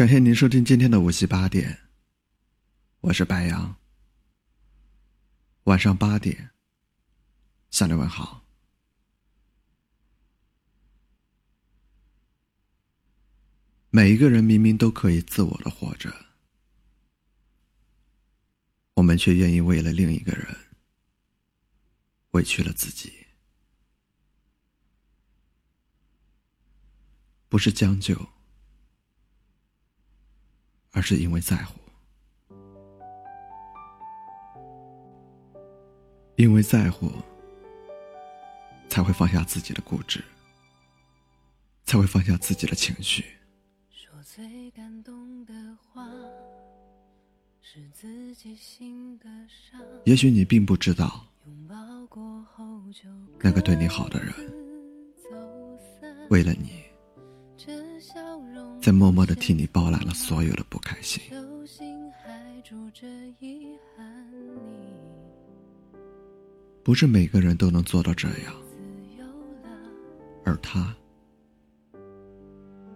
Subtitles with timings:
[0.00, 1.78] 感谢您收听今天的五七八点，
[3.00, 3.76] 我是白杨。
[5.64, 6.52] 晚上八点，
[7.70, 8.42] 向你问好。
[13.90, 16.10] 每一个人明明都可以自我的活着，
[18.94, 20.56] 我们却愿意为了另一个人
[22.30, 23.12] 委屈了自己。
[27.50, 28.16] 不是将就，
[30.92, 31.78] 而是因为在乎。
[36.36, 37.10] 因为在乎，
[38.88, 40.24] 才会放下自己的固执，
[41.84, 43.24] 才会放下自己的情绪。
[43.90, 46.08] 说最感动的话，
[47.60, 49.78] 是自己心的伤。
[50.06, 51.26] 也许你并不知道，
[53.38, 54.34] 那个对你好的人，
[56.30, 56.89] 为了你。
[58.80, 61.22] 在默默的替你包揽了所有的不开心。
[66.82, 68.54] 不是每个人都能做到这样，
[70.44, 70.94] 而他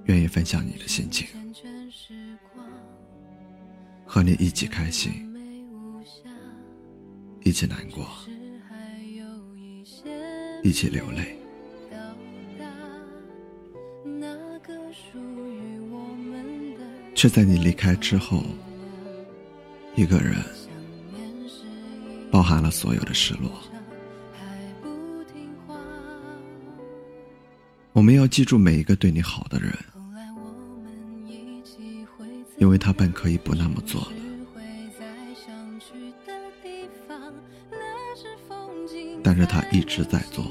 [0.06, 1.28] 愿意分享你的心情，
[4.06, 5.12] 和你一起开心，
[7.44, 8.06] 一起难过，
[10.62, 11.38] 一起流泪。
[17.14, 18.42] 却在你离开之后，
[19.94, 20.34] 一个人
[22.30, 23.50] 包含了所有的失落。
[27.92, 29.72] 我们要记住每一个对你好的人，
[32.58, 34.10] 因为他本可以不那么做的，
[39.22, 40.44] 但是他一直在做。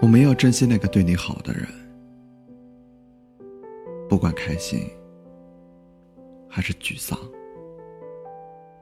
[0.00, 1.66] 我们要珍惜那个对你好的人，
[4.08, 4.88] 不管开心
[6.48, 7.18] 还是沮丧，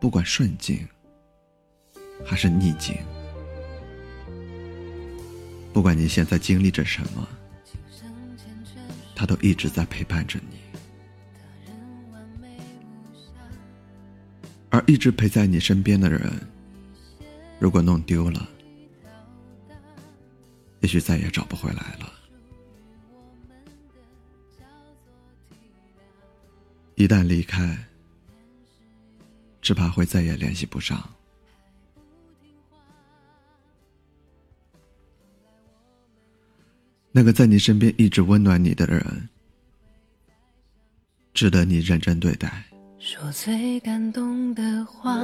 [0.00, 0.86] 不管顺境
[2.24, 2.96] 还是逆境，
[5.72, 7.26] 不管你现在经历着什么，
[9.14, 10.58] 他都一直在陪伴着你。
[14.68, 16.20] 而一直陪在你身边的人，
[17.60, 18.48] 如果弄丢了，
[20.84, 22.12] 也许再也找不回来了。
[26.94, 27.74] 一旦离开，
[29.62, 31.02] 只怕会再也联系不上。
[37.10, 39.26] 那个在你身边一直温暖你的人，
[41.32, 42.62] 值得你认真对待。
[42.98, 45.18] 说最感动的话，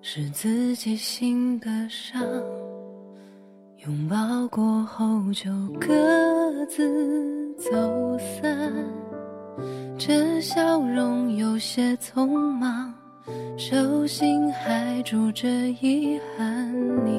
[0.00, 2.18] 是自己心的伤。
[3.86, 4.16] 拥抱
[4.48, 5.48] 过后就
[5.80, 5.94] 各
[6.66, 8.74] 自走散，
[9.96, 12.92] 这笑容有些匆忙，
[13.56, 15.48] 手心还住着
[15.80, 16.74] 遗憾。
[17.04, 17.12] 你，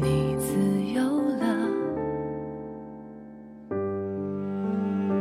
[0.00, 1.04] 你自由
[1.38, 1.46] 了，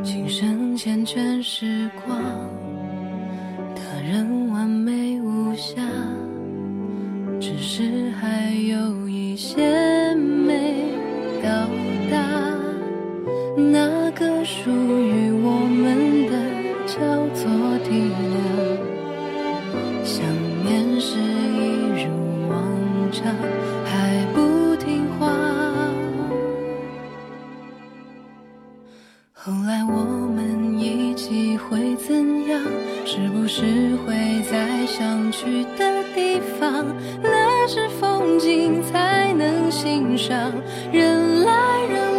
[0.03, 2.19] 情深缱绻时光，
[3.75, 4.80] 他人完美。
[7.73, 10.91] 是还有一些没
[11.41, 11.69] 到
[12.11, 12.19] 达，
[13.55, 16.33] 那个属于我们的
[16.85, 16.99] 叫
[17.33, 17.47] 做
[17.85, 18.35] 体谅。
[20.03, 20.21] 想
[20.65, 22.11] 念是一如
[22.49, 22.59] 往
[23.09, 23.33] 常，
[23.85, 25.31] 还不听话。
[29.31, 30.03] 后来我
[30.35, 32.61] 们一起会怎样？
[33.05, 36.85] 是不是会在想去的地方？
[37.23, 40.51] 那是风景才能欣赏，
[40.91, 42.10] 人来人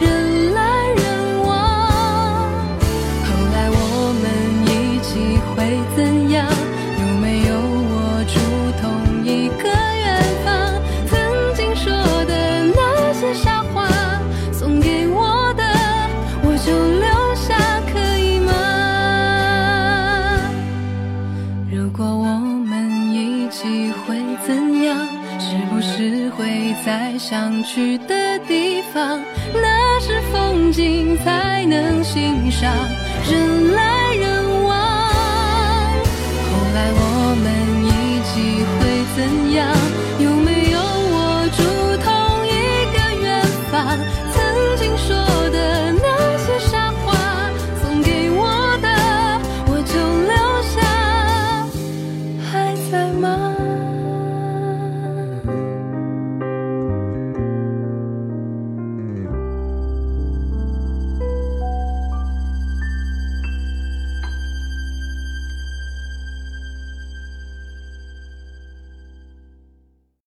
[0.00, 0.60] 人来
[0.96, 1.02] 人
[1.42, 1.50] 往。
[3.24, 3.78] 后来我
[4.22, 4.24] 们
[4.66, 4.70] 一
[5.00, 5.10] 起
[5.54, 5.56] 会
[5.96, 5.98] 怎
[6.30, 6.38] 样？
[7.00, 7.50] 有没有
[7.90, 7.92] 我
[8.26, 8.34] 住
[8.80, 8.82] 同
[9.24, 9.28] 一
[9.62, 10.06] 个远
[10.44, 10.48] 方？
[11.06, 11.10] 曾
[11.54, 11.92] 经说
[12.26, 12.32] 的
[12.74, 12.78] 那
[13.12, 13.88] 些傻话，
[14.52, 15.62] 送给我的，
[16.42, 17.48] 我就留下，
[17.92, 18.48] 可以吗？
[21.70, 24.16] 如果我们一起会
[24.46, 24.96] 怎样？
[25.38, 29.22] 是不是会在想去的地方？
[29.54, 32.74] 那是风景才能欣赏，
[33.30, 34.09] 人来。